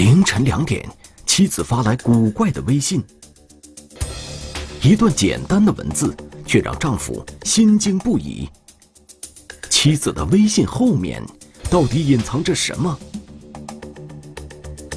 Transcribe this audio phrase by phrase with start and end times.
[0.00, 0.82] 凌晨两点，
[1.26, 3.04] 妻子发来古怪的微信，
[4.82, 8.48] 一段简单的文字，却让丈夫心惊不已。
[9.68, 11.22] 妻子的微信后面，
[11.68, 12.98] 到底隐藏着什么？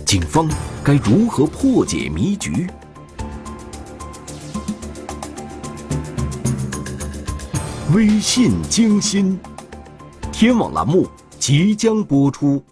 [0.06, 0.50] 警方
[0.86, 2.66] 该如何破解迷局？
[7.94, 9.38] 微信惊心，
[10.32, 11.06] 天网栏目
[11.38, 12.64] 即将播出。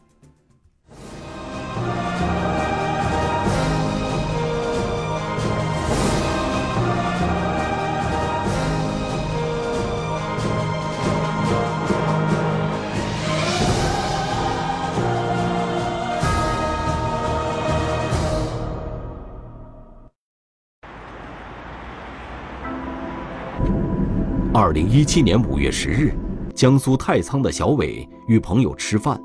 [24.94, 26.14] 一七年五月十日，
[26.54, 29.18] 江苏太仓的小伟与朋友吃饭，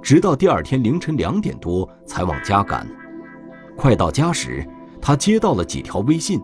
[0.00, 2.86] 直到第二天凌晨两点多才往家赶。
[3.76, 4.64] 快到家时，
[5.00, 6.40] 他接到了几条微信。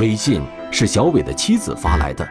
[0.00, 0.40] 微信
[0.72, 2.26] 是小伟的妻子发来的，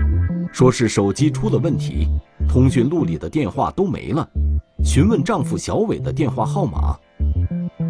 [0.51, 2.07] 说是手机出了问题，
[2.49, 4.27] 通讯录里的电话都没了，
[4.83, 6.97] 询问丈夫小伟的电话号码。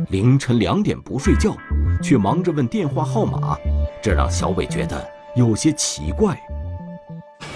[0.09, 1.55] 凌晨两点不睡觉，
[2.03, 3.57] 却忙着问电话号码。
[4.05, 5.03] 这让小伟觉得
[5.35, 6.39] 有些奇怪，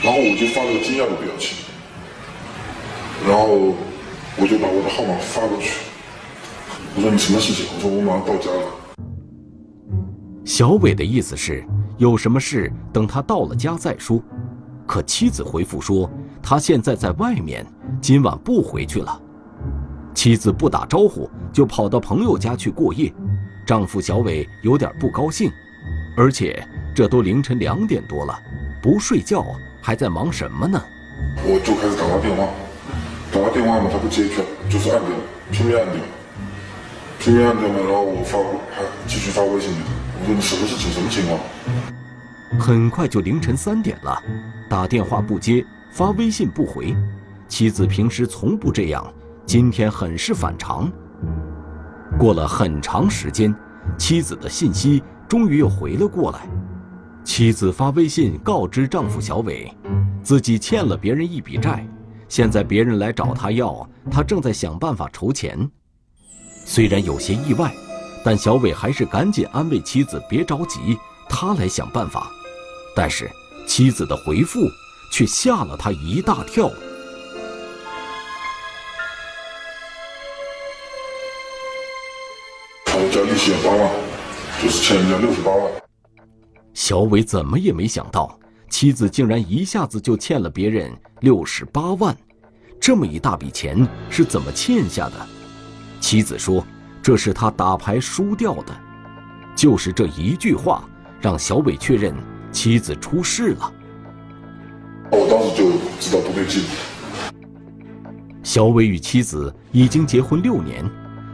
[0.02, 1.64] 然后我就发了个惊讶的表情，
[3.28, 3.76] 然后
[4.36, 5.82] 我就把我的号码发过去。
[6.96, 7.68] 我说你什么事情？
[7.76, 8.64] 我说我马上到家了。
[10.44, 11.64] 小伟的意思是
[12.00, 14.20] 有什么事等他到了家再说，
[14.88, 16.10] 可妻子回复说
[16.42, 17.64] 他现在在外面，
[18.02, 19.22] 今晚不回去了。
[20.16, 23.14] 妻子不打招呼就跑到朋友家去过夜，
[23.68, 25.52] 丈夫小伟有点不高兴。
[26.20, 26.62] 而且
[26.94, 28.38] 这都凌晨两点多了，
[28.82, 30.78] 不睡觉还在忙什么呢？
[31.46, 32.46] 我就开始打他电话，
[33.32, 35.10] 打他电话嘛，他不接，就就是按掉，
[35.50, 36.02] 拼命按掉，
[37.20, 37.76] 拼命按掉嘛。
[37.80, 38.38] 然后我发，
[38.76, 39.88] 还继续发微信给他，
[40.20, 41.40] 我说你什么事情，什么情况？
[42.60, 44.22] 很快就凌晨三点了，
[44.70, 46.94] 打电话不接，发微信不回，
[47.48, 49.02] 妻子平时从不这样，
[49.46, 50.92] 今天很是反常。
[52.18, 53.56] 过了很长时间，
[53.98, 55.02] 妻子的信息。
[55.30, 56.50] 终于又回了过来，
[57.24, 59.72] 妻子发微信告知丈夫小伟，
[60.24, 61.88] 自己欠了别人一笔债，
[62.28, 65.70] 现在别人来找他要，他正在想办法筹钱。
[66.66, 67.72] 虽然有些意外，
[68.26, 70.98] 但小伟还是赶紧安慰妻子别着急，
[71.30, 72.32] 他来想办法。
[72.96, 73.30] 但是
[73.68, 74.62] 妻子的回复
[75.12, 76.72] 却吓了他一大跳。
[82.88, 84.09] 我交利息八万。
[84.62, 85.72] 就是欠人家六十八万。
[86.74, 88.38] 小伟怎么也没想到，
[88.70, 92.16] 妻子竟然一下子就欠了别人六十八万，
[92.80, 95.16] 这么一大笔钱是怎么欠下的？
[96.02, 96.66] 妻子说
[97.02, 98.78] ：“这是他打牌输掉的。”
[99.56, 100.84] 就是这一句话，
[101.22, 102.14] 让小伟确认
[102.52, 103.74] 妻子出事了。
[105.12, 106.64] 我当时就知道不对劲。
[108.44, 110.90] 小伟与妻子已经结婚六年，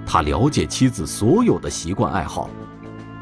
[0.06, 2.50] 他了解妻子所有的习惯爱好。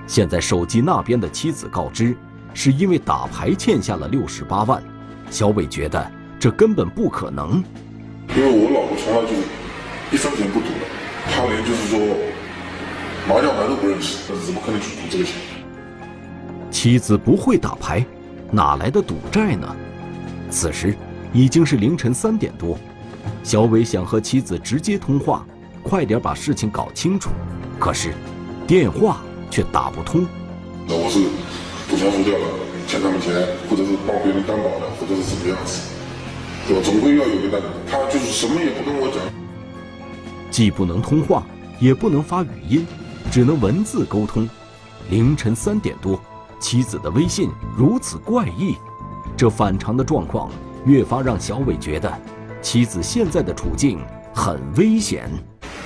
[0.06, 2.16] 现在手机那边的妻子告知，
[2.54, 4.84] 是因为打牌欠下了六十八万。
[5.30, 7.64] 小伟觉得这根本不可能，
[8.36, 9.36] 因为我老婆从来就
[10.12, 10.86] 一分钱不赌的，
[11.32, 12.00] 她连就是说
[13.28, 15.34] 麻将牌都不认识，那怎么可能去赌这个钱？
[16.70, 18.06] 妻子不会打牌，
[18.52, 19.76] 哪来的赌债呢？
[20.50, 20.96] 此时
[21.32, 22.78] 已经是凌晨三点多，
[23.42, 25.46] 小伟想和妻子直接通话，
[25.82, 27.32] 快点把事情搞清楚，
[27.80, 28.14] 可是
[28.68, 29.22] 电话。
[29.54, 30.26] 却打不通。
[30.88, 31.20] 那我是
[31.88, 32.46] 赌钱输掉了，
[32.88, 33.32] 欠他们钱，
[33.70, 35.94] 或者是帮别人担保的，或者是什么样子，
[36.68, 36.82] 对吧？
[36.84, 37.68] 总归要有个担保。
[37.86, 39.22] 他就是什么也不跟我讲，
[40.50, 41.44] 既不能通话，
[41.80, 42.88] 也不能发语音，
[43.32, 44.50] 只能文字沟通。
[45.12, 46.20] 凌晨三点多，
[46.60, 48.76] 妻子的微信如此怪异，
[49.38, 50.50] 这反常的状况
[50.84, 52.12] 越发让小伟觉得，
[52.60, 54.00] 妻子现在的处境
[54.34, 55.30] 很危险。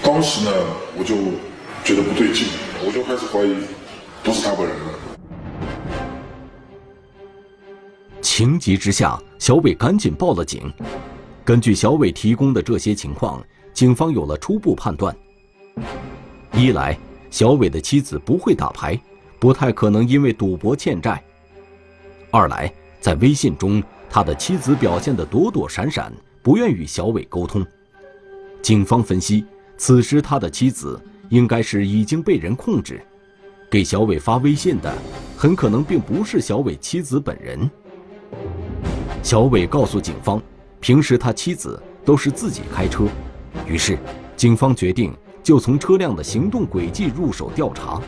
[0.02, 0.52] 当时呢，
[0.98, 1.16] 我就
[1.84, 2.48] 觉得不对劲。
[2.79, 3.56] 我就开始怀疑，
[4.24, 4.83] 不是他本人了。
[8.21, 10.71] 情急之下，小伟赶紧报了警。
[11.44, 13.44] 根据小伟提供的这些情况，
[13.74, 15.15] 警方有了初步判断：
[16.53, 16.95] 一来，
[17.31, 19.00] 小伟的妻子不会打牌，
[19.39, 21.19] 不太可能因为赌博欠债；
[22.29, 22.71] 二来，
[23.01, 26.13] 在微信中，他的妻子表现得躲躲闪闪，
[26.44, 27.65] 不愿与小伟沟通。
[28.62, 29.44] 警方分析，
[29.77, 31.01] 此时他的妻子。
[31.29, 33.01] 应该是已经被人控制，
[33.69, 34.94] 给小伟发微信的
[35.35, 37.69] 很可能并不是小伟妻子本人。
[39.24, 40.41] 小伟告诉警方，
[40.79, 43.06] 平时他妻子都是自己开车，
[43.68, 43.97] 于是，
[44.35, 45.13] 警方决定
[45.44, 48.01] 就从车辆的行动轨迹入手调查。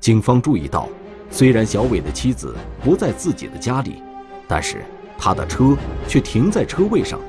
[0.00, 0.88] 警方注意到，
[1.30, 4.02] 虽然小伟的妻子不在自己的家里，
[4.48, 4.84] 但是
[5.16, 5.76] 他的车
[6.08, 7.20] 却停在车位上。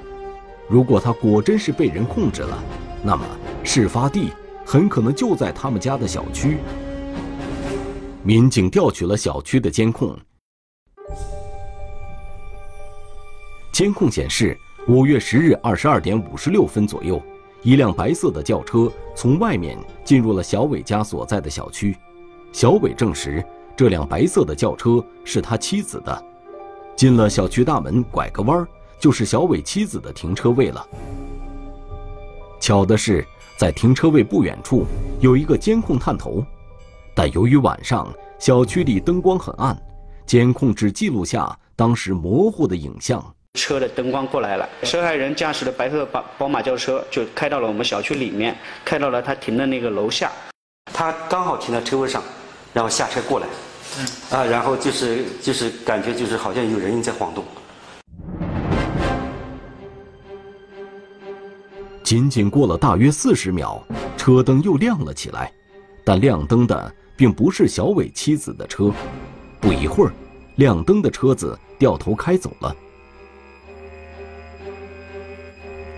[0.68, 2.64] 如果他果真是被人控制了，
[3.04, 3.24] 那么
[3.64, 4.32] 事发地
[4.66, 6.58] 很可能就在他们家的小区。
[8.24, 10.18] 民警调取了小区的监控，
[13.72, 14.58] 监控显示，
[14.88, 17.22] 五月十日二十二点五十六分左右，
[17.62, 21.96] 一辆白色的轿车从外面进入了小伟家所在的小区。
[22.52, 23.46] 小伟证实，
[23.78, 26.26] 这辆白色的轿车是他妻子的。
[26.96, 28.68] 进了小区大门，拐个弯儿。
[28.98, 30.88] 就是小伟妻子的停车位了。
[32.62, 33.24] 巧的是，
[33.58, 34.86] 在停车位不远处
[35.22, 36.44] 有一个监控探头，
[37.16, 39.76] 但由于晚上小区里灯光很暗，
[40.26, 43.24] 监控只记录下当时模糊的影像。
[43.54, 50.30] 车的灯光过来了，受害人驾驶的白色宝宝马轿车就开到了我们小区里面，开到了他停的那个楼下。
[50.94, 52.22] 他刚好停在车位上，
[52.74, 53.48] 然后下车过来，
[54.38, 57.42] 啊，然后就是就是感觉就是好像有人影在晃动。
[62.06, 63.84] 仅仅过了大约四十秒，
[64.16, 65.52] 车灯又亮了起来，
[66.04, 68.94] 但亮灯的并不是小伟妻子的车。
[69.60, 70.14] 不一会儿，
[70.58, 72.76] 亮灯的车子掉头开走了。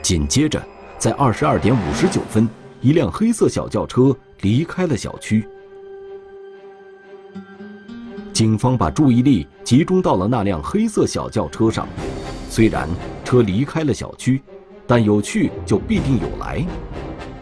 [0.02, 0.66] 紧接着，
[0.98, 2.48] 在二十二点五十九分，
[2.80, 5.46] 一辆黑色小轿车离开了小区。
[8.32, 11.86] 警方把注意力集中到了那辆黑色小轿车上，
[12.50, 12.88] 虽然
[13.26, 14.42] 车离开了小区。
[14.88, 16.66] 但有去就必定有来，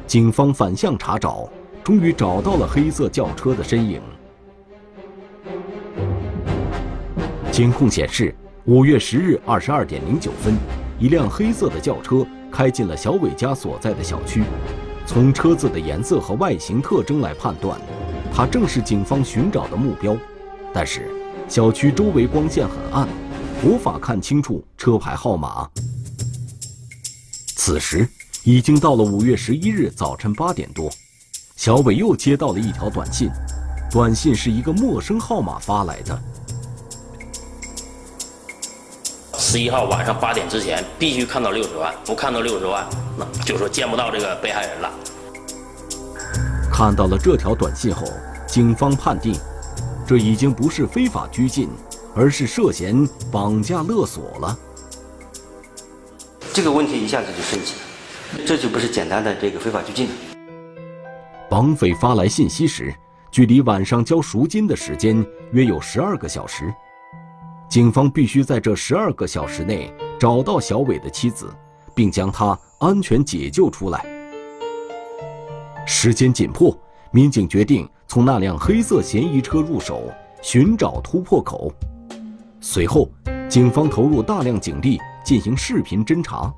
[0.07, 1.47] 警方反向查找，
[1.83, 4.01] 终于找到了黑色轿车的身影。
[7.51, 10.57] 监控显示，五月十日二十二点零九分，
[10.99, 14.43] 一辆黑色的轿车开进了小伟家所在的小区。
[15.05, 17.79] 从车子的颜色和外形特征来判断，
[18.33, 20.17] 它正是警方寻找的目标。
[20.73, 21.11] 但是，
[21.47, 23.07] 小区周围光线很暗，
[23.63, 25.69] 无法看清楚车牌号码。
[27.55, 28.07] 此时
[28.43, 30.91] 已经到了五月十一日早晨八点多，
[31.55, 33.29] 小伟又接到了一条短信，
[33.89, 36.21] 短信是一个陌生号码发来的。
[39.37, 42.85] 十一号晚上八点之前必须看到六十万，不看到六十万，
[43.17, 44.91] 那就说见不到这个被害人了。
[46.71, 48.05] 看到了这条短信后，
[48.45, 49.33] 警方判定，
[50.05, 51.69] 这已经不是非法拘禁，
[52.13, 54.59] 而是涉嫌绑架勒索了。
[56.55, 60.13] 这个问题一下子就升级了，这就不是简单的这个非法拘禁了。
[61.49, 62.95] 绑匪发来信息时，
[63.29, 65.21] 距离晚上交赎金的时间
[65.51, 66.73] 约有十二个小时，
[67.67, 71.53] 警方必须在这十二个小时内找到小伟的妻子，
[71.93, 74.05] 并将他安全解救出来。
[75.85, 76.73] 时间紧迫，
[77.11, 80.09] 民警决定从那辆黑色嫌疑车入手，
[80.41, 81.69] 寻找突破口。
[82.61, 83.09] 随后，
[83.49, 84.97] 警方投入大量警力。
[85.25, 86.53] 进行视频侦查，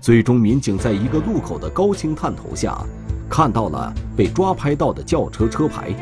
[0.00, 2.82] 最终民警在一个路口的高清探头下，
[3.28, 5.92] 看到了被抓拍到的轿车车牌。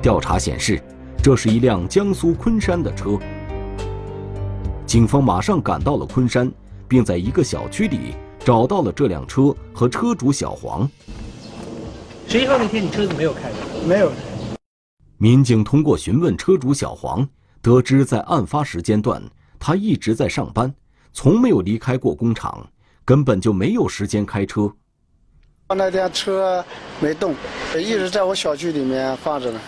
[0.00, 0.80] 调查显示，
[1.20, 3.18] 这是一辆江苏昆山的车。
[4.86, 6.48] 警方马上赶到了昆山，
[6.86, 8.14] 并在一个小区里
[8.44, 10.88] 找到了这辆车和车主小黄。
[12.28, 13.50] 十一号那天你车子没有开？
[13.84, 14.12] 没有。
[15.16, 17.28] 民警通过询问车主小黄，
[17.60, 19.20] 得知在案发时间段。
[19.58, 20.72] 他一直在上班，
[21.12, 22.66] 从没有离开过工厂，
[23.04, 24.72] 根本就没有时间开车。
[25.68, 26.64] 那辆车
[27.00, 27.34] 没动，
[27.76, 29.60] 一直在我小区里面放着呢。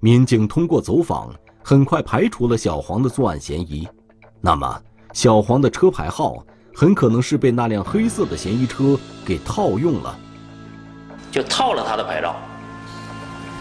[0.00, 3.86] 民警通过走访，很快排除了小黄的作案嫌疑。
[4.40, 10.18] 那么，小黄的车牌号很可能是被那辆黑色的嫌疑车给套用了，
[11.30, 12.36] 就套了他的牌照。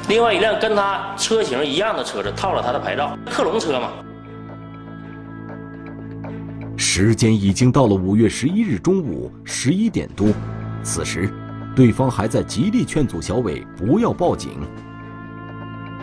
[0.07, 3.91] 另外一辆跟他车型一样的车子套了他的牌照，克隆车嘛。
[6.87, 10.29] 时间已经到了五月十一日中午十一点多，
[10.83, 11.29] 此时，
[11.75, 14.51] 对方还在极力劝阻小伟不要报警。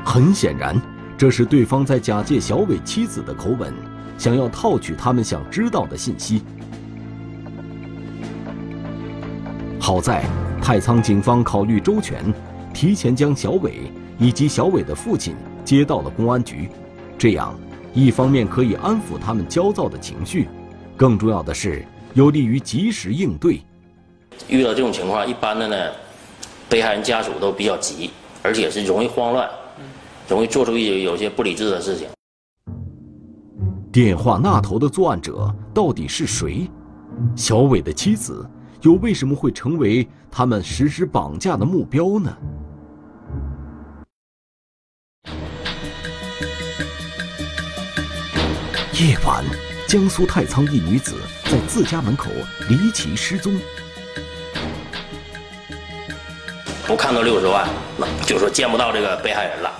[0.04, 0.76] 很显然，
[1.16, 3.72] 这是对方在假借小伟妻子的口吻，
[4.18, 6.42] 想要套取他们想知道的信息。
[9.78, 10.24] 好在
[10.60, 12.22] 太仓警方考虑周全，
[12.74, 15.34] 提前将小伟以及小伟的父亲
[15.64, 16.68] 接到了公安局，
[17.16, 17.54] 这样
[17.94, 20.48] 一方面可以安抚他们焦躁的情绪。
[20.96, 21.84] 更重要的是，
[22.14, 23.60] 有利于及时应对。
[24.48, 25.92] 遇到这种情况，一般的呢，
[26.68, 28.10] 被害人家属都比较急，
[28.42, 29.48] 而且是容易慌乱，
[30.28, 32.08] 容易做出一有些不理智的事情。
[33.92, 36.70] 电话那头的作案者到底是谁？
[37.36, 38.48] 小伟的妻子
[38.80, 42.36] 又为什么会成为他们实施绑架的目标呢？
[48.94, 49.44] 夜晚，
[49.92, 52.30] 江苏太仓一女子在自家门口
[52.66, 53.54] 离奇失踪。
[56.86, 57.68] 不看到六十万，
[57.98, 59.70] 那就说见不到这个被害人了。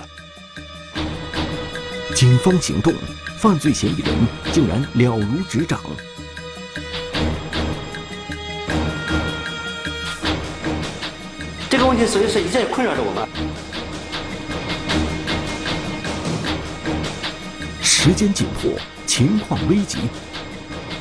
[2.13, 2.93] 警方行动，
[3.39, 4.13] 犯罪嫌疑人
[4.51, 5.81] 竟然了如指掌。
[11.71, 13.27] 这个问题，所以是一直在困扰着我们。
[17.81, 18.71] 时间紧迫，
[19.15, 19.99] 情况危急，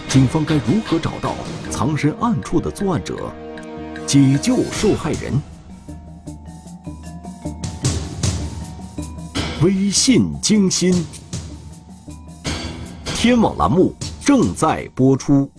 [0.07, 1.35] 警方该如何找到
[1.71, 3.33] 藏身暗处的作案者，
[4.07, 5.33] 解救受害人？
[9.62, 10.92] 微信惊心，
[13.07, 15.50] 天网栏目正在播出。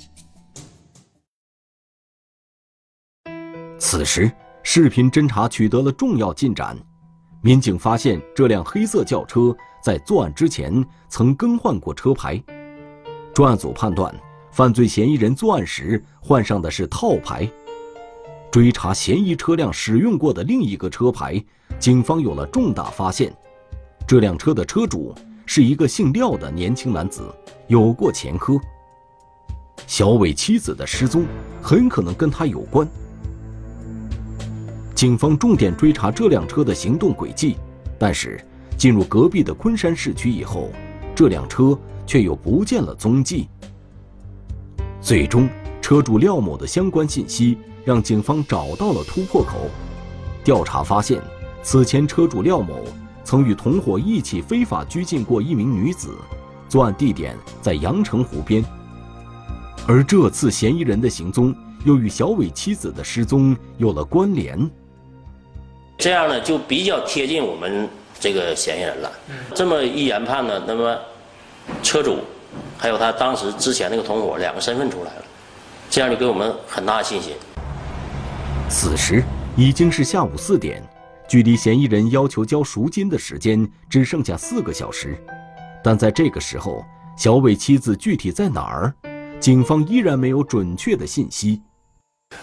[3.79, 4.31] 此时，
[4.61, 6.77] 视频侦查取得了重要进展，
[7.41, 12.41] 民警发现这辆黑色轿车在作案之前曾更换过车牌。
[13.33, 14.15] 专案组判断，
[14.49, 17.47] 犯罪嫌疑人作案时换上的是套牌。
[18.49, 21.43] 追查嫌疑车辆使用过的另一个车牌，
[21.79, 23.35] 警方有了重大发现。
[24.07, 25.13] 这辆车的车主
[25.45, 27.23] 是一个姓廖的年轻男子，
[27.67, 28.57] 有过前科。
[29.85, 31.25] 小伟妻子的失踪
[31.61, 32.87] 很可能跟他有关。
[34.95, 37.57] 警方重点追查这辆车的行动轨迹，
[37.99, 38.39] 但是
[38.83, 40.69] 进入隔壁的昆山市区以后，
[41.15, 43.47] 这辆车却又不见了踪迹。
[44.99, 45.47] 最终，
[45.81, 49.69] 车主廖某的相关信息让警方找到了突破口。
[50.43, 51.21] 调查发现，
[51.61, 52.83] 此前车主廖某。
[53.23, 56.17] 曾与同伙一起非法拘禁过一名女子，
[56.67, 58.61] 作案地点在阳澄湖边。
[59.87, 64.69] 而这次嫌疑人的行踪又与小伟妻子的失踪有了关联，
[65.97, 67.87] 这样呢就比较贴近我们
[68.23, 69.11] 这个嫌疑人了。
[69.53, 70.97] 这么一研判呢，那么
[71.81, 72.19] 车主
[72.77, 75.25] 还有他当时之前那个同伙两个身份出来了，
[75.89, 77.35] 这样就给我们很大的信心。
[78.69, 79.21] 此时
[79.57, 80.81] 已经是下午四点。
[81.27, 85.17] 距离嫌疑人要求交赎金的时间只剩下四个小时，
[85.83, 86.85] 但在这个时候，
[87.17, 88.93] 小伟妻子具体在哪儿，
[89.39, 91.61] 警方依然没有准确的信息。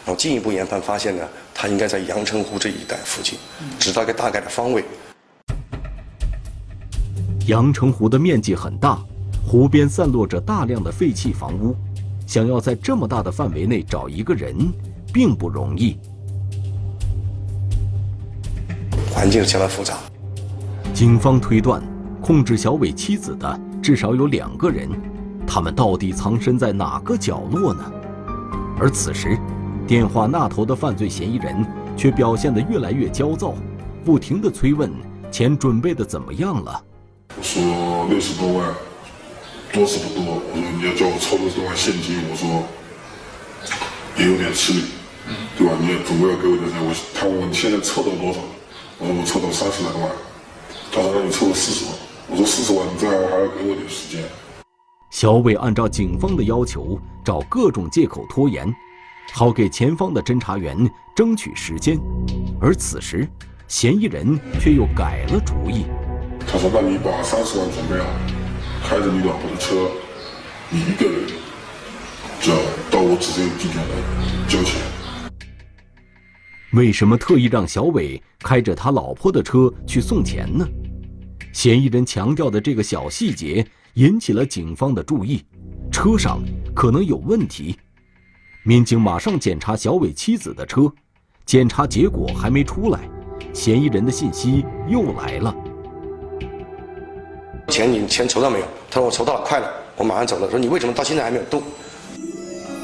[0.05, 3.39] 然后进一步研判发现呢，他应该在阳澄湖这一带附近，
[3.79, 4.85] 知道个大概的方位。
[7.47, 8.99] 阳澄湖的面积很大，
[9.45, 11.75] 湖边散落着大量的废弃房屋，
[12.27, 14.55] 想要在这么大的范围内找一个人，
[15.13, 15.97] 并不容易。
[19.11, 19.99] 环境相当复杂。
[20.95, 21.83] 警方推断，
[22.21, 24.89] 控制小伟妻子的至少有两个人，
[25.47, 27.91] 他们到底藏身在哪个角落呢？
[28.79, 29.37] 而此时，
[29.87, 31.67] 电话那头的犯罪嫌疑人
[31.97, 33.55] 却表现得越来越焦躁，
[34.05, 34.91] 不停地催问
[35.33, 36.85] 钱准备的怎么样了。
[37.37, 38.75] 我说六十多万，
[39.73, 40.25] 多是不多。
[40.35, 42.63] 我说你要叫我凑六十多万现金，我说
[44.19, 44.85] 也有点吃力，
[45.57, 45.73] 对吧？
[45.81, 46.85] 你也总归要给我点钱。
[46.85, 48.41] 我他问我你现在凑到多少？
[48.99, 50.11] 我说我凑到三十来万，
[50.93, 51.95] 他说那你凑了四十万，
[52.29, 54.23] 我说四十万，你最好还要给我点时间。
[55.11, 58.71] 小伟按照警方的要求，找各种借口拖延，
[59.33, 60.77] 好给前方的侦查员
[61.17, 61.99] 争取时间。
[62.61, 63.27] 而此时，
[63.67, 65.87] 嫌疑人却又改了主意。
[66.53, 68.07] 他说：“那你把三十万准备好，
[68.83, 69.89] 开着你老婆的车，
[70.69, 71.29] 你一个人，
[72.41, 72.59] 就要
[72.91, 74.81] 到我指定地点来交钱。”
[76.75, 80.67] 为什么特意让小伟开着他老婆的车去送钱呢？
[81.53, 83.65] 嫌疑人强调的这个小细节
[83.95, 85.45] 引起了警方的注意，
[85.93, 86.43] 车上
[86.75, 87.79] 可能有问题。
[88.65, 90.93] 民警马上检查小伟妻子的车，
[91.47, 93.09] 检查结果还没出来，
[93.53, 95.55] 嫌疑人的信息又来了。
[97.71, 98.67] 钱你钱筹到没有？
[98.91, 100.51] 他说我筹到了，快了，我马上走了。
[100.51, 101.63] 说你为什么到现在还没有动？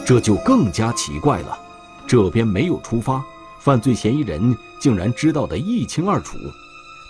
[0.06, 1.58] 这就更加奇怪了，
[2.06, 3.22] 这边没有出发。
[3.58, 6.38] 犯罪嫌疑人竟然知道的一清二楚，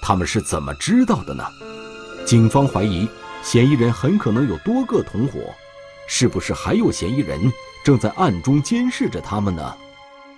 [0.02, 1.44] 他们是怎么知道的呢？
[2.24, 3.06] 警方怀疑
[3.42, 5.38] 嫌疑人很可能有多个同伙，
[6.08, 7.52] 是不是还有嫌疑人
[7.84, 9.76] 正在暗中监视着他们呢？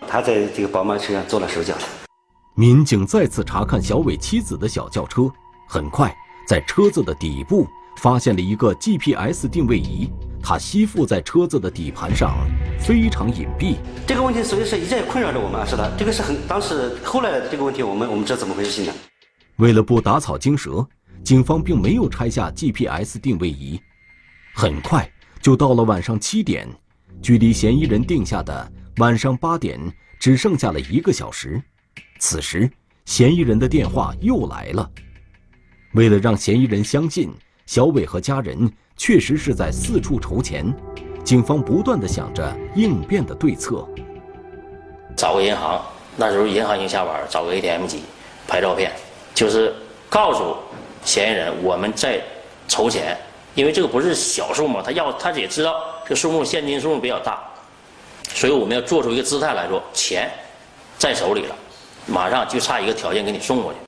[0.09, 1.75] 他在这个宝马车上做了手脚。
[2.55, 5.31] 民警再次查看小伟妻子的小轿车，
[5.69, 6.13] 很快
[6.49, 10.09] 在车子的底部发现了一个 GPS 定位仪。
[10.43, 12.39] 它吸附在车子的底盘上，
[12.81, 13.77] 非常隐蔽。
[14.07, 18.71] 这个问题所以是一直困扰着我们，是的，这个是很当时后来的这个问题，我们我们知道怎么回事。
[18.71, 18.95] 现在，
[19.57, 20.89] 为了不打草惊蛇，
[21.23, 23.79] 警方并没有拆下 GPS 定位仪。
[24.55, 25.07] 很快
[25.43, 26.67] 就到了晚上七点，
[27.21, 29.79] 距离嫌疑人定下的晚上八点，
[30.19, 31.61] 只剩下了一个小时。
[32.19, 32.71] 此时，
[33.05, 34.91] 嫌疑人的电话又来了。
[35.93, 37.33] 为了让嫌疑人相信
[37.65, 40.71] 小伟和家人确实是在四处筹钱，
[41.25, 43.87] 警方不断的想着应变的对策。
[45.17, 45.83] 找个银行，
[46.17, 48.03] 那时候银行已经下班，找个 ATM 机
[48.47, 48.93] 拍照片，
[49.35, 49.75] 就是
[50.11, 50.57] 告诉
[51.05, 52.23] 嫌疑人我们在
[52.69, 53.17] 筹钱，
[53.55, 55.75] 因为这个不是小数目，他要他也知道
[56.07, 57.43] 这数目现金数目比较大。
[58.29, 60.31] 所以我们要做出一个姿态来说，钱
[60.99, 61.57] 在手里了，
[62.07, 63.88] 马上就差一个条件给你送过去。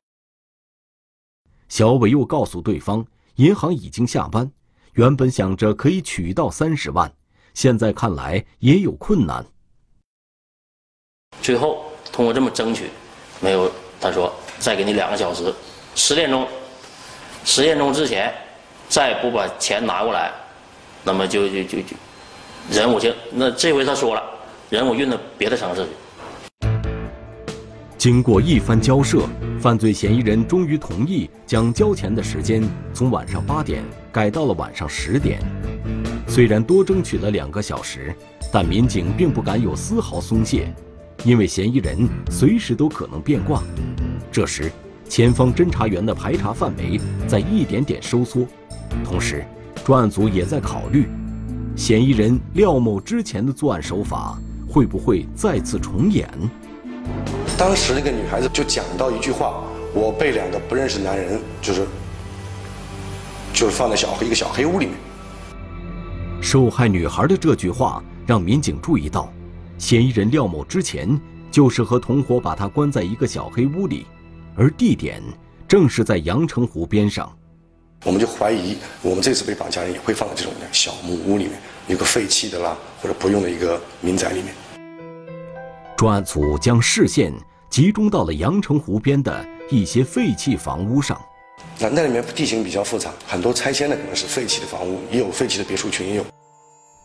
[1.70, 4.50] 小伟又告诉对方，银行已经下班，
[4.94, 7.10] 原本想着可以取到三十万，
[7.54, 9.46] 现在看来也有困难。
[11.40, 12.90] 最后通过这么争取，
[13.40, 15.54] 没有他说再给你两个小时，
[15.94, 16.44] 十点钟，
[17.44, 18.34] 十点钟之前
[18.88, 20.32] 再不把钱拿过来，
[21.04, 21.96] 那么就就就就。
[22.68, 24.22] 人我就那这回他说了，
[24.70, 25.90] 人我运到别的城市去。
[28.00, 29.28] 经过一番交涉，
[29.60, 35.38] 犯罪嫌疑人终于同意将交钱的时间从晚上八点改到了晚上十点。
[36.26, 38.16] 虽然多争取了两个小时，
[38.50, 40.74] 但民警并不敢有丝毫松懈，
[41.24, 43.62] 因为嫌疑人随时都可能变卦。
[44.32, 44.72] 这时，
[45.06, 48.46] 前方侦查员的排查范围在一点点收缩，
[49.04, 49.44] 同时，
[49.84, 51.06] 专案组也在考虑。
[51.76, 56.26] 嫌疑人廖某之前的作案手法会不会再次重演？
[57.60, 59.62] 当时那个女孩子就讲到一句话
[59.92, 61.86] ：“我被两个不认识男人，就是
[63.52, 64.94] 就是放在小一个小黑屋里面。”
[66.40, 69.30] 受害女孩的这句话让民警注意到，
[69.76, 74.06] 嫌疑人廖某之前就是和同伙把她关在一个小黑屋里，
[74.56, 75.22] 而地点
[75.68, 77.30] 正是在阳澄湖边上。
[78.06, 84.54] 我们就怀疑，我们这次被绑架人也会放在这种小木屋里面，一个废弃的啦，或者不用的一个民宅里面。
[85.94, 87.30] 专案组将视线
[87.70, 91.18] 集中到了阳澄湖边的一些废弃房屋上。
[91.78, 96.24] 那那里面地形比较复杂，很多拆迁的可能是废弃的房屋，也有废弃的别墅群，也有。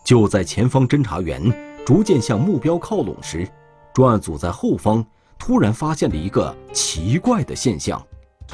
[0.03, 1.53] 就在前方侦查员
[1.85, 3.47] 逐渐向目标靠拢时，
[3.93, 5.05] 专案组在后方
[5.37, 8.03] 突然发现了一个奇怪的现象。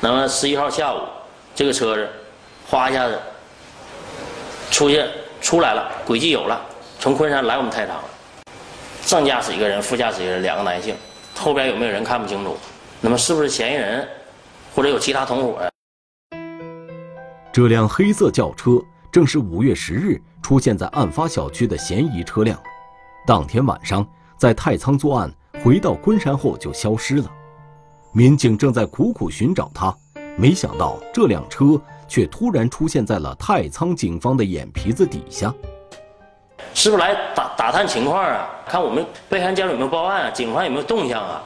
[0.02, 1.00] 那么十一号下午，
[1.56, 2.08] 这个车子。
[2.70, 3.20] 哗一下子，
[4.70, 5.06] 出现
[5.42, 6.62] 出来了，轨迹有了，
[7.00, 8.04] 从昆山来我们太仓了，
[9.06, 10.96] 正驾驶一个人，副驾驶一个人，两个男性，
[11.36, 12.58] 后边有没有人看不清楚。
[13.00, 14.08] 那么是不是嫌疑人，
[14.76, 15.60] 或者有其他同伙？
[17.52, 22.58] 这辆黑色轿车正是五月十日出现在案发小区的嫌疑车辆，
[23.26, 27.32] 当天晚上在太仓作案，回到昆山后就消失了。
[28.14, 29.96] 民警正在苦苦寻找他，
[30.38, 31.82] 没想到这辆车。
[32.12, 35.56] 却突然出现在了太仓警方的眼皮子底下，
[36.74, 38.50] 是不是来打打探情况啊？
[38.68, 40.32] 看我们被害人家里有没有报案啊？
[40.32, 41.44] 警方有没有动向啊？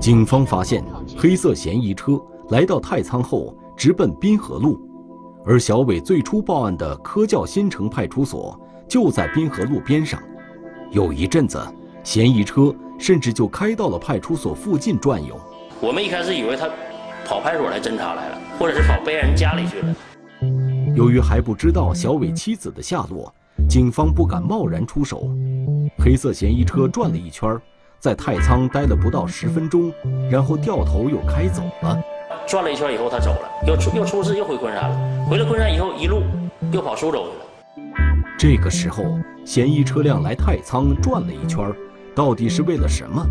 [0.00, 0.84] 警方发现
[1.18, 4.80] 黑色嫌疑车来到太仓后直奔滨河路，
[5.46, 10.20] 而小伟最初报案的科教新城派出所就在滨河路边上。
[10.90, 11.60] 有一阵子，
[12.02, 15.38] 嫌疑车甚至就开到了派出所附近转悠。
[15.80, 16.68] 我们一开始以为他。
[17.26, 19.94] 跑派出所来侦查来了，或者是跑被害人家里去了。
[20.94, 23.34] 由于还不知道小伟妻子的下落，
[23.68, 25.28] 警方不敢贸然出手。
[25.98, 27.58] 黑色嫌疑车转了一圈，
[27.98, 29.92] 在太仓待了不到十分钟，
[30.30, 32.00] 然后掉头又开走了。
[32.46, 35.26] 转了一圈以后，他走了，又出又出事，又回昆山了。
[35.28, 36.22] 回了昆山以后，一路
[36.72, 37.84] 又跑苏州去了。
[38.38, 41.72] 这个时候，嫌疑车辆来太仓转了一圈，
[42.14, 43.26] 到底是为了什么？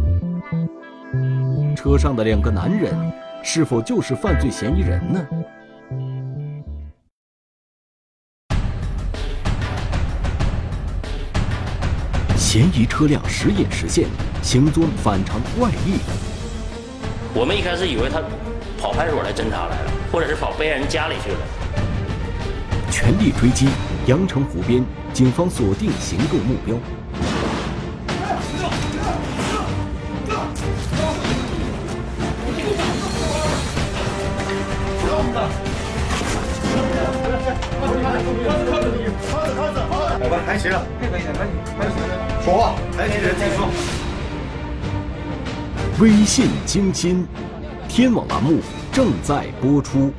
[1.76, 2.94] 车上的两个男人。
[3.46, 5.20] 是否就是犯罪嫌疑人呢？
[12.54, 14.08] 嫌疑车辆时隐时现，
[14.44, 15.98] 行踪反常怪异。
[17.34, 18.22] 我们一开始以为他
[18.80, 21.38] 跑派出所来侦查来了，或者是跑被害人家里去了。
[22.92, 23.70] 全力追击，
[24.06, 26.76] 阳澄湖边，警方锁定行动目标。
[35.10, 35.50] 好吧，
[39.90, 40.03] 开
[40.58, 41.92] 齐了，配合一点，赶紧，开始
[42.44, 43.68] 说话，来，人继续说。
[46.00, 47.28] 微信精心，
[47.90, 48.60] 天网栏目
[48.92, 50.14] 正在播出。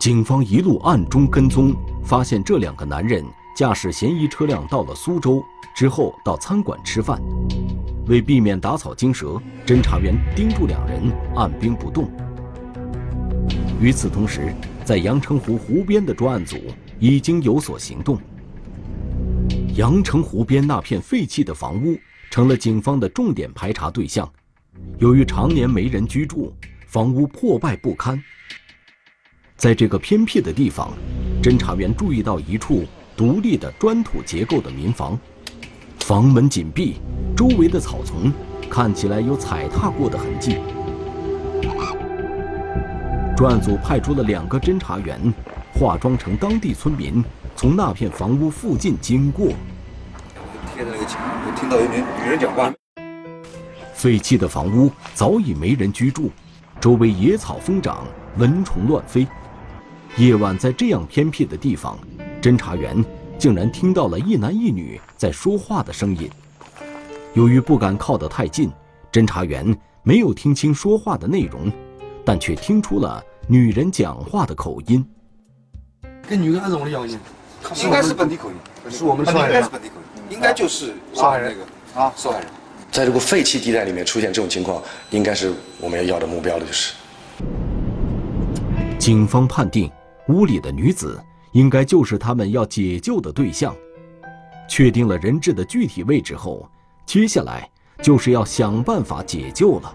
[0.00, 3.24] 警方一路暗中跟踪，发现这两个男人
[3.56, 7.20] 驾驶嫌疑车辆到了苏州之后，到餐馆吃饭。
[8.06, 12.08] 为避免打草惊蛇，侦查员盯住两人，按兵不动。
[13.80, 14.54] 与此同时，
[14.84, 16.56] 在阳澄湖湖边的专案组
[16.98, 18.18] 已经有所行动。
[19.74, 21.98] 阳澄湖边那片废弃的房屋
[22.30, 24.26] 成了警方的重点排查对象。
[24.98, 26.52] 由于常年没人居住，
[26.86, 28.22] 房屋破败不堪。
[29.56, 30.92] 在这个偏僻的地方，
[31.42, 32.84] 侦查员注意到一处
[33.16, 35.18] 独立的砖土结构的民房，
[36.00, 36.96] 房门紧闭，
[37.36, 38.32] 周围的草丛
[38.70, 40.56] 看起来有踩踏过的痕迹。
[43.36, 45.20] 专案组派出了两个侦查员，
[45.74, 47.22] 化妆成当地村民，
[47.54, 49.48] 从那片房屋附近经过。
[50.74, 52.72] 贴着那个墙，我听到有女女人讲话。
[53.92, 56.30] 废弃的房屋早已没人居住，
[56.80, 58.06] 周围野草疯长，
[58.38, 59.28] 蚊虫乱飞。
[60.16, 61.98] 夜晚在这样偏僻的地方，
[62.40, 63.04] 侦查员
[63.36, 66.30] 竟然听到了一男一女在说话的声音。
[67.34, 68.72] 由于不敢靠得太近，
[69.12, 71.70] 侦查员没有听清说话的内容，
[72.26, 75.06] 但却听出了女人讲话的口音。
[76.28, 77.20] 跟女的还是我的谣言，
[77.84, 78.56] 应该是本地口音，
[78.90, 79.68] 是我们受害人应该是。
[79.70, 82.48] 本地口音，应该就是上海人那个啊受害人。
[82.90, 86.94] 在这个废弃地带里面出现这种情况，应该是我们要要的目标的，就是。
[88.98, 89.88] 警方判定，
[90.26, 93.72] 屋里的女子应该就是他们要解救的对象。
[94.68, 96.68] 确定了人质的具体位置后，
[97.06, 97.70] 接下来
[98.02, 99.94] 就是要想办法解救了。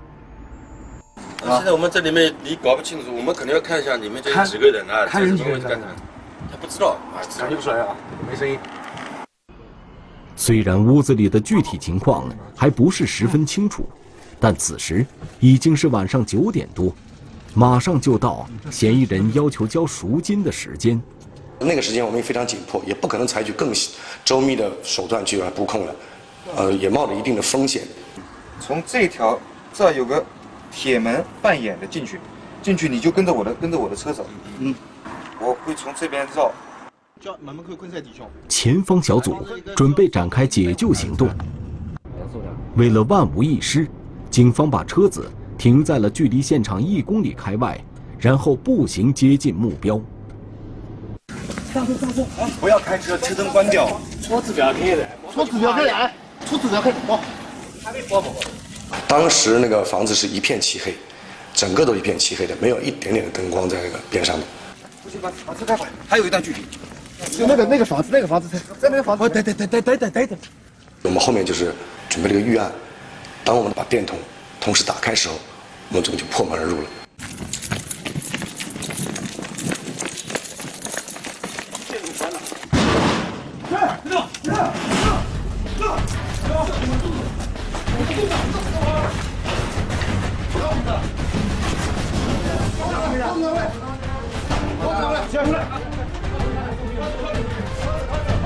[1.43, 5.87] 现在我们这里面你搞不清楚，我们可能要看一下你们这几个人啊，看人这个位置干啥？
[6.51, 7.95] 他不知道啊，感觉不出来啊，
[8.29, 8.59] 没声音。
[10.35, 13.87] 虽然屋子里的具体情况还不是十分清楚，
[14.39, 15.05] 但此时
[15.39, 16.93] 已经是晚上九点多，
[17.53, 20.99] 马上就到嫌疑人要求交赎金的时间。
[21.59, 23.71] 那个时间我们也非常紧迫，也不可能采取更
[24.25, 25.95] 周密的手段去来布控了，
[26.55, 27.83] 呃，也冒着一定的风险。
[28.59, 29.39] 从这条
[29.73, 30.23] 这儿有个
[30.71, 32.19] 铁门半掩的进去，
[32.61, 34.25] 进去你就跟着我的跟着我的车走。
[34.59, 34.73] 嗯，
[35.39, 36.51] 我会从这边绕。
[37.19, 38.23] 叫门门口困在底下。
[38.49, 41.29] 前方小组准备展开解救行动。
[42.75, 43.87] 为了万无一失，
[44.31, 47.79] 警方把车子停在了距离现场一公里开外，
[48.17, 50.01] 然后步行接近目标。
[51.71, 52.49] 上车上车啊！
[52.59, 53.87] 不要开车，车灯关掉。
[54.21, 56.13] 车子不要开的，车子不要开来，
[56.45, 56.91] 车子不要开。
[57.07, 57.19] 哦，
[57.83, 58.29] 还没关不？
[59.07, 60.95] 当时那个房子是一片漆黑，
[61.53, 64.45] 整个都一片漆黑的，没有一点点的灯光在那个边上的。
[65.03, 66.59] 不行，把把车开回来，还有一段距离。
[67.37, 69.23] 就那个那个房子，那个房子在在那个房子。
[69.23, 70.37] 哦，对对对对对对对对。
[71.03, 71.73] 我们后面就是
[72.09, 72.71] 准备了一个预案，
[73.43, 74.17] 当我们把电筒
[74.59, 75.35] 同时打开时候，
[75.89, 76.87] 我们这个就破门而入了。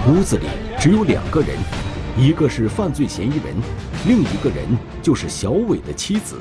[0.08, 0.46] 屋子里
[0.80, 1.58] 只有两个人，
[2.16, 3.56] 一个是犯罪嫌疑人，
[4.06, 4.64] 另一个人
[5.02, 6.38] 就是小伟的妻子。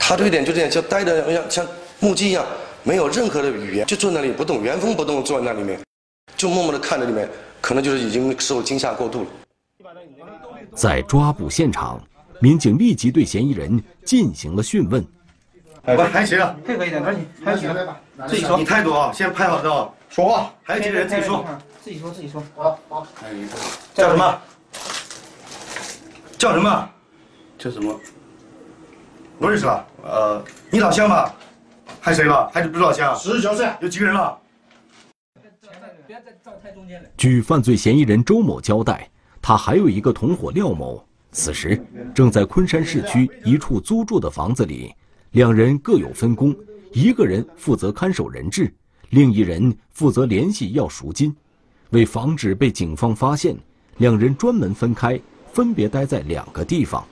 [0.00, 1.66] 他这一点就这样，像呆的像像
[2.00, 2.44] 木鸡一样，
[2.82, 5.78] 没有任何的语言，就坐那里不动，原封不动地坐在那里面，
[6.36, 7.28] 就默默地看着里面，
[7.60, 9.26] 可能就是已经受惊吓过度了。
[10.74, 12.02] 在抓捕现场，
[12.40, 15.06] 民警立即对嫌疑人进行了讯问。
[15.86, 16.56] 喂，还有谁了？
[16.66, 17.96] 配合一点，赶紧，还有几个？
[18.26, 18.58] 自己说。
[18.58, 19.94] 你态度啊，先拍好照。
[20.08, 20.52] 说话。
[20.64, 21.44] 还有几个人自己说。
[21.84, 22.42] 自己说，自己说。
[22.56, 23.06] 好，好。
[23.14, 23.52] 还有一个。
[23.92, 24.40] 叫什么？
[26.38, 26.90] 叫什么？
[27.58, 28.00] 叫什么？
[29.38, 29.86] 不认识了。
[30.02, 31.34] 呃，你老乡吧？
[32.00, 32.48] 还谁了？
[32.54, 33.14] 还是不是老乡？
[33.14, 33.68] 十九岁。
[33.82, 34.38] 有几个人了？
[36.06, 37.08] 别再照太中间了。
[37.18, 39.06] 据犯罪嫌疑人周某交代，
[39.42, 41.78] 他还有一个同伙廖某，此时
[42.14, 44.94] 正在昆山市区一处租住的房子里。
[45.32, 46.56] 两人各有分工，
[46.92, 48.74] 一个人负责看守人质，
[49.10, 51.36] 另一人负责联系要赎金。
[51.94, 53.56] 为防止被警方发现，
[53.98, 55.18] 两人专门分开，
[55.52, 57.04] 分别待在两个地方。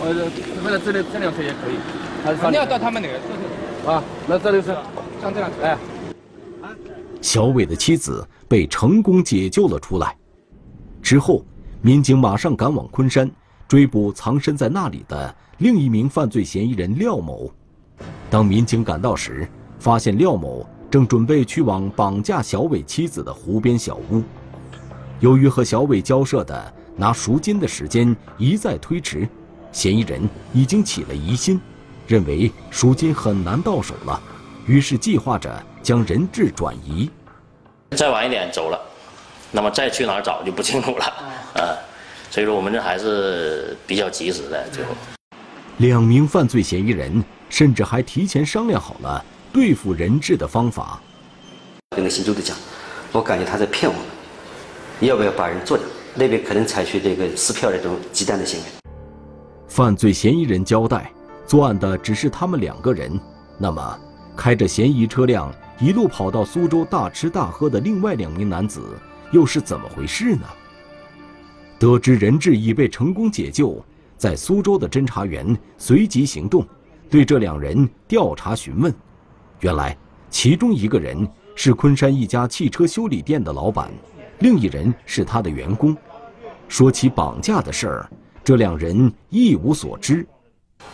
[0.00, 0.30] 呃，
[0.64, 1.74] 为了这辆这辆车也可以。
[2.48, 4.02] 你要到他们那个啊？
[4.28, 4.68] 那这里是
[5.20, 5.62] 像这辆车。
[5.62, 5.76] 哎。
[7.20, 10.16] 小伟的妻子被成功解救了出来，
[11.02, 11.44] 之后，
[11.80, 13.28] 民警马上赶往昆山。
[13.66, 17.50] 追捕藏身在那里的另一名犯罪嫌疑人廖某。
[18.28, 24.22] 当民警赶到时，发现廖某正准备去往绑架小伟妻子的湖边小屋。
[25.20, 29.26] 由于和小伟交涉的拿赎金的时间一再推迟，
[29.72, 31.58] 嫌疑人已经起了疑心，
[32.06, 34.20] 认为赎金很难到手了，
[34.66, 37.10] 于是计划着将人质转移。
[37.96, 38.78] 再晚一点走了，
[39.50, 41.04] 那么再去哪儿找就不清楚了。
[41.54, 41.72] 啊。
[42.30, 44.68] 所以说，我们这还是比较及时的。
[44.70, 44.90] 最后，
[45.78, 51.00] 两名犯罪嫌疑人甚至还提前商量好了对付人质的方法。
[51.90, 52.56] 跟那姓周的讲，
[53.12, 54.04] 我感觉他在骗我们，
[55.00, 55.86] 要不要把人做掉？
[56.14, 58.66] 那边可能采取这个撕票这种极端的行为。
[59.68, 61.10] 犯罪嫌疑人交代，
[61.46, 63.18] 作案的只是他们两个人。
[63.58, 63.98] 那么，
[64.36, 68.80] 开着嫌疑车辆一路跑到苏州大吃大喝的另外两名男子
[69.30, 70.46] 又是怎么回事呢？
[71.78, 73.84] 得知人质已被成功解救，
[74.16, 76.66] 在苏州的侦查员随即行动，
[77.10, 78.94] 对这两人调查询问。
[79.62, 79.96] 原来，
[80.28, 81.16] 其中一个人
[81.54, 83.92] 是昆山一家汽车修理店的老板，
[84.40, 85.96] 另一人是他的员工。
[86.66, 88.10] 说起绑架的事儿，
[88.42, 90.26] 这两人一无所知，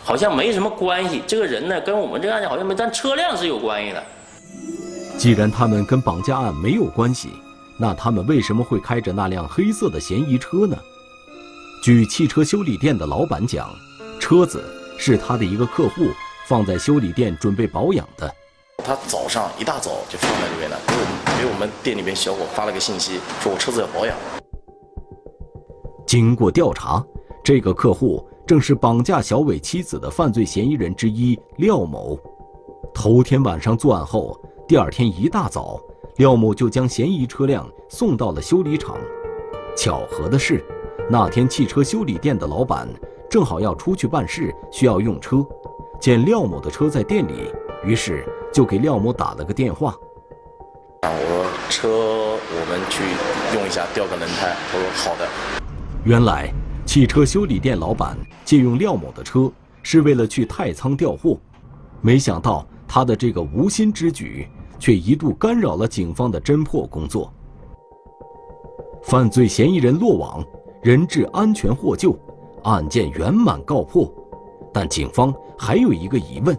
[0.03, 1.23] 好像没什么关系。
[1.25, 4.03] 这个人呢，跟我们这个案件好像没，但车辆是有关系的。
[5.17, 7.29] 既然他们跟绑架案没有关系，
[7.79, 10.77] 那他们为什么会开着那辆黑色的嫌疑车呢？
[11.83, 13.67] 据汽车修理店的老板讲，
[14.19, 14.63] 车子
[14.95, 16.11] 是他的一个客户
[16.45, 18.31] 放在修理店准备保养的。
[18.89, 24.17] 他早上一大早就放在里面了，给我们给我们店里面小伙发了个信息，说我车子要保养。
[26.07, 27.05] 经过调查，
[27.43, 32.17] 这个客户正是绑架小伟妻子的犯罪嫌疑人之一廖某。
[32.91, 34.35] 头天晚上作案后，
[34.67, 35.79] 第二天一大早，
[36.15, 38.97] 廖某就将嫌疑车辆送到了修理厂。
[39.77, 40.65] 巧合的是，
[41.07, 42.89] 那天汽车修理店的老板
[43.29, 45.45] 正好要出去办事，需要用车，
[45.99, 49.95] 见廖某的车在店里，于是就给廖某打了个电话。
[51.01, 53.03] 啊，我说车我们去
[53.55, 54.55] 用一下，调个轮胎。
[54.71, 55.27] 他说好的。
[56.03, 56.51] 原来，
[56.85, 59.49] 汽车修理店老板借用廖某的车，
[59.81, 61.37] 是为了去太仓调货。
[62.01, 67.31] 没想到他的这个无心之举，却一度干扰了警方的侦破工作。
[69.03, 70.43] 犯罪嫌疑人落网，
[70.81, 72.17] 人质安全获救，
[72.63, 74.11] 案件圆满告破。
[74.73, 76.57] 但警方还有一个疑问，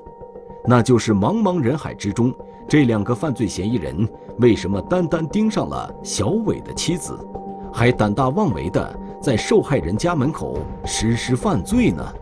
[0.66, 2.33] 那就是茫茫人海之中，
[2.68, 7.18] 这两个犯罪嫌疑人为什么单单盯上了小伟的妻子，
[7.73, 8.99] 还胆大妄为的？
[9.23, 12.14] 在受害人家门口实施犯罪呢？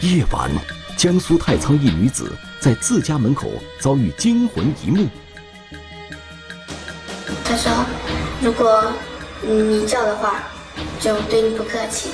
[0.00, 0.48] 夜晚，
[0.96, 3.48] 江苏太仓一女子在自家门口
[3.80, 5.08] 遭遇惊魂一幕。
[7.44, 7.72] 他说
[8.40, 8.92] ：“如果
[9.46, 10.42] 你叫的话，
[11.00, 12.10] 就对你不客气。”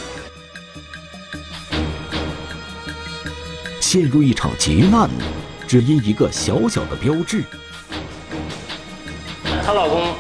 [3.81, 5.09] 陷入一场劫难。
[5.66, 7.45] 只因一个小小的标志，
[9.64, 10.14] 她老公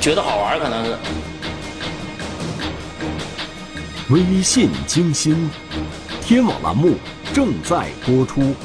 [0.00, 0.96] 觉得好玩，可能是。
[4.10, 5.48] 微信惊心，
[6.20, 6.96] 天网栏目
[7.32, 8.56] 正在播出。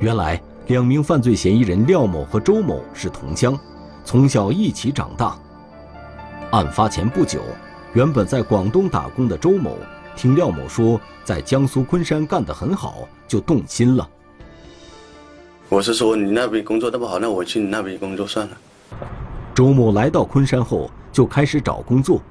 [0.00, 3.58] 原来，两名犯罪嫌疑人廖某和周某是同乡，
[4.02, 5.36] 从小一起长大。
[6.52, 7.42] 案发前不久，
[7.92, 9.76] 原本在广东打工的周某，
[10.16, 14.08] 听廖某说在江苏昆山干得很好，就动心了。
[15.68, 18.56] 我是说，你那边工作那么好，那我去你那边工作算了。
[19.54, 22.22] 周某来到昆山后，就开始找工作，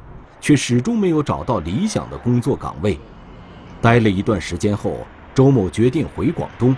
[0.42, 2.98] 却始终没有找到理想的工作岗位。
[3.80, 5.06] 待了一段时间后，
[5.36, 6.76] 周某决定回广东，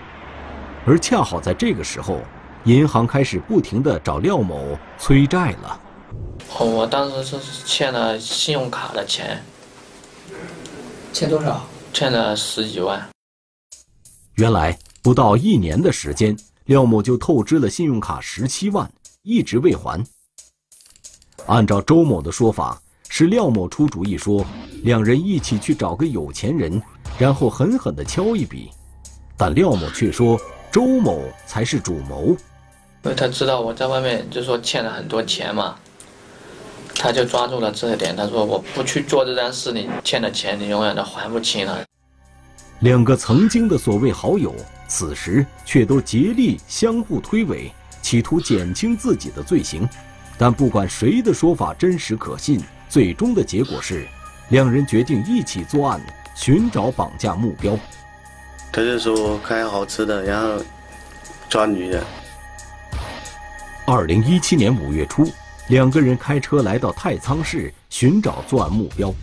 [0.84, 2.20] 而恰好在这个时候，
[2.64, 5.80] 银行开始不停地找廖某催债了。
[6.58, 9.42] 我当时是欠了信用卡的钱，
[11.12, 11.64] 欠多少？
[11.92, 13.08] 欠了十几万。
[14.34, 18.90] 原来不到一年的时间，廖某就透支了信用卡十七万，
[19.22, 20.04] 一直未还。
[21.46, 24.44] 按照周某的说法，是廖某出主意说，
[24.82, 26.80] 两人一起去找个有钱人，
[27.18, 28.70] 然后狠狠地敲一笔。
[29.36, 30.38] 但廖某却说，
[30.72, 32.28] 周某才是主谋，
[33.04, 35.76] 因为他知道我在外面就说欠了很多钱嘛。
[36.94, 41.84] 他就抓住了这一点，他说：“我不去做这件事，你欠的钱你永远都还不清了。”
[42.80, 44.54] 两个曾经的所谓好友，
[44.88, 49.86] 此时却都竭力相互推诿，企图减轻自己的罪行。
[50.38, 54.06] 但不管谁的说法真实可信，最终的结果是，
[54.48, 56.00] 两人决定一起作案，
[56.34, 57.76] 寻找绑架目标。
[58.72, 60.64] 他就说开好吃的，然后
[61.48, 62.02] 抓女人。
[63.86, 65.30] 二零一七年五月初。
[65.68, 69.14] 两个人开车来到太仓市寻找作案目标。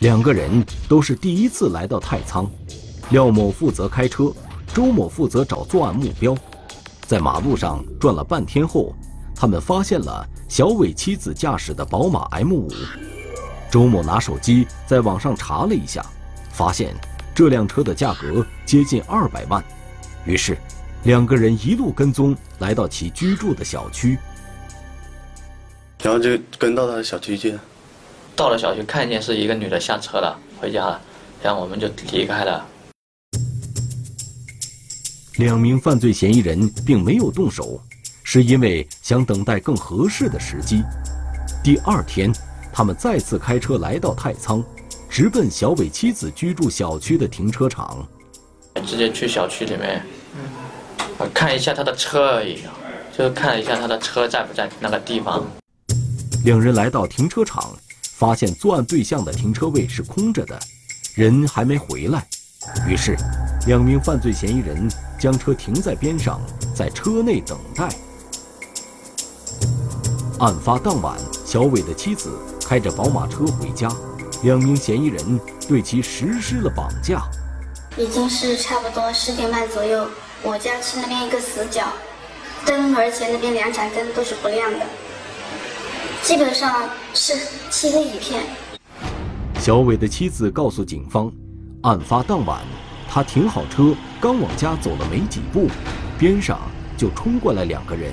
[0.00, 2.50] 两个人都是第一次来到太仓，
[3.10, 4.32] 廖某负责开车，
[4.74, 6.36] 周某负责找作案目标。
[7.06, 8.94] 在马路上转了半天后，
[9.34, 12.74] 他们发现了小伟妻子驾驶的宝马 M5。
[13.70, 16.04] 周某拿手机在网上查了一下，
[16.50, 16.94] 发现
[17.36, 19.62] 这辆车的价格接近二百万。
[20.24, 20.56] 于是，
[21.04, 24.18] 两个人一路跟踪，来到其居住的小区，
[26.02, 27.54] 然后就跟到他的小区去。
[28.34, 30.98] 到了小区，看见是一个女的下车了，回家了，
[31.42, 32.66] 然后我们就离开了。
[35.36, 37.78] 两名犯罪嫌疑人并没有动手，
[38.22, 40.82] 是因为想等待更合适的时机。
[41.62, 42.32] 第二天，
[42.72, 44.64] 他们再次开车来到太仓，
[45.08, 48.06] 直奔小伟妻子居住小区的停车场。
[48.86, 50.04] 直接去小区里面，
[51.32, 52.60] 看一下他的车而已，
[53.16, 55.42] 就是看一下他的车在不在那个地方。
[56.44, 60.58] 两人来到停车场，发现作案对象的停车位是空着的，
[61.14, 62.26] 人还没回来。
[62.86, 63.16] 于是，
[63.66, 64.86] 两名犯罪嫌疑人
[65.18, 66.40] 将车停在边上，
[66.74, 67.88] 在车内等待。
[70.38, 73.88] 案发当晚，小伟的妻子开着宝马车回家，
[74.42, 77.22] 两名嫌疑人对其实施了绑架。
[77.96, 80.06] 已经是差不多十点半左右，
[80.42, 81.84] 我家是那边一个死角，
[82.64, 84.80] 灯而且那边两盏灯都是不亮的，
[86.22, 87.34] 基本上是
[87.70, 88.42] 漆黑一片。
[89.58, 91.32] 小伟的妻子告诉警方，
[91.82, 92.60] 案发当晚，
[93.08, 95.68] 他停好车，刚往家走了没几步，
[96.18, 96.60] 边上
[96.98, 98.12] 就冲过来两个人，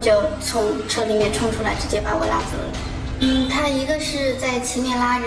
[0.00, 2.72] 就从车里面冲出来，直接把我拉走了。
[3.20, 5.26] 嗯，他一个是在前面拉着，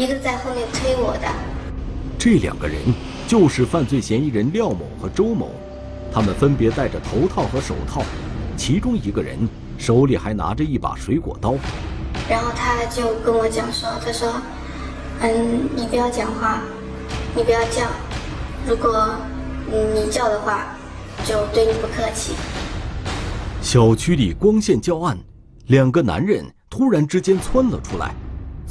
[0.00, 1.28] 一个在后面推我的。
[2.18, 2.76] 这两个人。
[3.28, 5.52] 就是犯罪嫌疑人廖某和周某，
[6.12, 8.02] 他们分别戴着头套和手套，
[8.56, 11.54] 其中一个人手里还拿着一把水果刀。
[12.28, 14.32] 然后他就跟我讲说：“他说，
[15.20, 16.60] 嗯，你不要讲话，
[17.36, 17.86] 你不要叫，
[18.66, 19.14] 如果
[19.70, 20.74] 你叫的话，
[21.24, 22.32] 就对你不客气。”
[23.62, 25.16] 小区里光线较暗，
[25.68, 28.12] 两个男人突然之间窜了出来，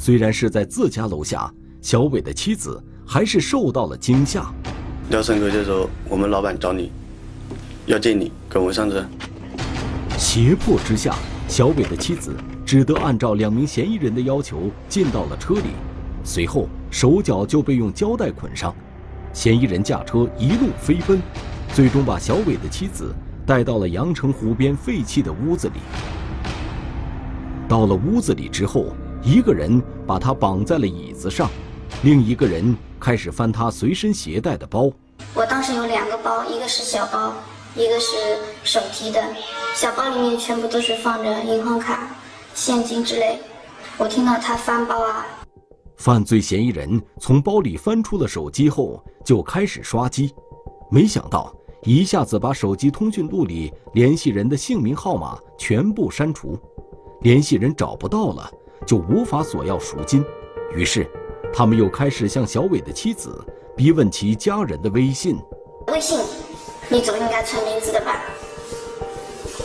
[0.02, 2.82] 虽然是在自家楼下，小伟的妻子。
[3.12, 4.54] 还是受到了惊吓。
[5.08, 6.92] 廖胜哥就说：“我们老板找你，
[7.86, 9.04] 要见你，跟我上车。”
[10.16, 11.16] 胁迫之下，
[11.48, 12.32] 小伟的妻子
[12.64, 15.70] 只得按照两名嫌疑人的要求进到了车里，
[16.22, 18.72] 随后手脚就被用胶带捆上。
[19.32, 21.20] 嫌疑人驾车一路飞奔，
[21.74, 23.12] 最终把小伟的妻子
[23.44, 25.80] 带到了阳澄湖边废弃的屋子里。
[27.68, 31.50] 到了屋子里之后，一个人把他绑在了椅子上，
[32.02, 32.76] 另一个人。
[33.00, 34.92] 开始翻他随身携带的包。
[35.32, 37.32] 我当时有两个包，一个是小包，
[37.74, 39.24] 一个是手提的。
[39.74, 42.14] 小包里面全部都是放着银行卡、
[42.52, 43.38] 现金之类。
[43.96, 45.26] 我听到他翻包啊。
[45.96, 50.34] 犯罪嫌疑人从包里翻出了手机后，就开始刷机，
[50.90, 51.50] 没想到
[51.84, 56.58] 一下子把手机通讯录里联系人的姓名号码全部删除，
[57.22, 58.50] 联系人找不到了，
[58.86, 60.24] 就无法索要赎金，
[60.74, 61.08] 于是。
[61.52, 63.44] 他们又开始向小伟的妻子
[63.76, 65.36] 逼问其家人的微信。
[65.88, 66.16] 微信，
[66.88, 68.22] 你总应该存名字的吧？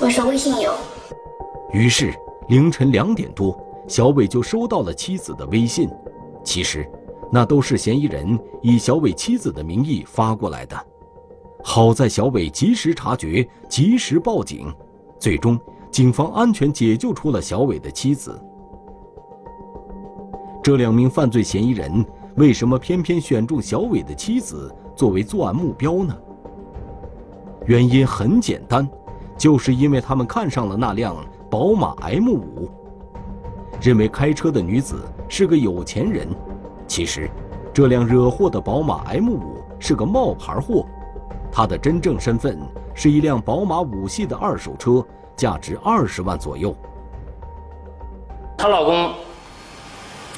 [0.01, 0.73] 我说微信有。
[1.71, 2.11] 于是
[2.49, 3.55] 凌晨两点多，
[3.87, 5.87] 小伟就收到了妻子的微信。
[6.43, 6.89] 其实，
[7.31, 10.75] 那都是嫌疑人以小伟妻子的名义发过来的。
[11.63, 14.73] 好在小伟及时察觉，及时报警，
[15.19, 15.59] 最终
[15.91, 18.41] 警方安全解救出了小伟的妻子。
[20.65, 22.03] 这两名犯罪嫌疑人
[22.37, 26.17] 为什么偏偏选中小伟的妻子作为作案目标呢？
[27.67, 28.89] 原因很简单，
[29.37, 31.15] 就是因为他们看上了那辆
[31.51, 32.39] 宝马 M5，
[33.79, 34.95] 认为开车的女子
[35.29, 36.27] 是个有钱人。
[36.87, 37.29] 其实，
[37.71, 39.39] 这辆惹祸的宝马 M5
[39.77, 40.87] 是个冒牌货，
[41.51, 42.59] 它的真正身份
[42.95, 46.75] 是一辆宝马五系的二手车，价值二十万左右。
[48.57, 49.13] 她老公。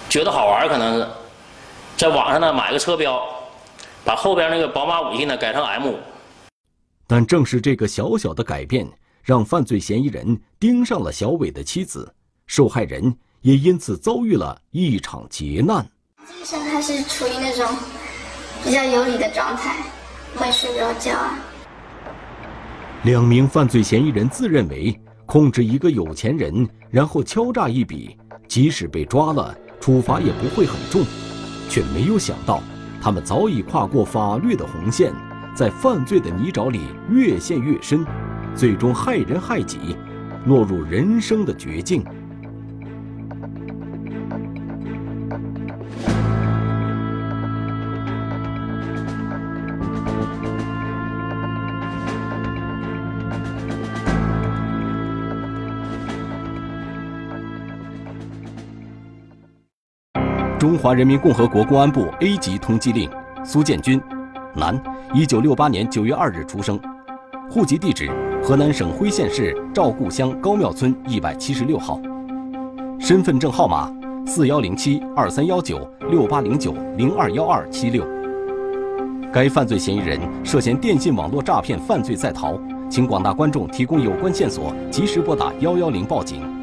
[0.09, 1.07] 觉得好玩，可能是
[1.97, 3.21] 在网上呢买个车标，
[4.05, 5.95] 把后边那个宝马五系呢改成 M。
[7.05, 8.87] 但正是这个小小的改变，
[9.21, 12.13] 让犯罪嫌疑人盯上了小伟的妻子，
[12.45, 15.85] 受害人也因此遭遇了一场劫难。
[16.27, 17.65] 精神还是处于那种
[18.63, 19.77] 比较有理的状态，
[20.35, 21.37] 会睡不着觉啊。
[23.03, 29.57] 两名犯罪嫌疑人自认为控制一个有钱人，然后敲诈一笔，即使被抓了。
[29.79, 31.05] 处罚也不会很重，
[31.69, 32.61] 却没有想到，
[33.01, 35.13] 他们早已跨过法律的红线，
[35.55, 38.05] 在犯罪的泥沼里越陷越深，
[38.55, 39.95] 最终害人害己，
[40.45, 42.03] 落入人生的绝境。
[60.59, 63.07] 中华人民共和国公安部 A 级通缉令：
[63.43, 64.01] 苏建军，
[64.55, 64.81] 男，
[65.13, 66.79] 一九六八年九月二日出生，
[67.47, 68.09] 户籍地址
[68.41, 72.01] 河南省辉县市赵固乡高庙村一百七十六号，
[72.99, 73.93] 身份证号码
[74.25, 78.03] 四幺零七二三幺九六八零九零二幺二七六。
[79.31, 86.56] 该犯罪嫌疑人涉嫌电信网络诈骗犯罪在逃，请广大观众提供有关线索，及时拨打幺幺零报警。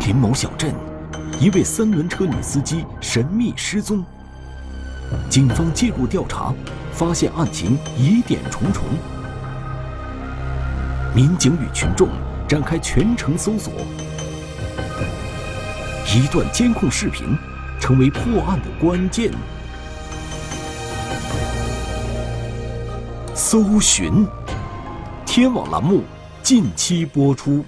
[0.00, 0.72] 吉林某小镇，
[1.40, 4.04] 一位三轮车女司机神秘失踪。
[5.28, 6.54] 警方介入调查，
[6.92, 8.84] 发现案情疑点重重。
[11.12, 12.08] 民警与群众
[12.46, 13.72] 展开全程搜索。
[16.06, 17.36] 一段监控视频
[17.80, 19.32] 成为破案的关键。
[23.34, 24.24] 搜寻，
[25.26, 26.04] 天网栏目
[26.40, 27.64] 近期播出。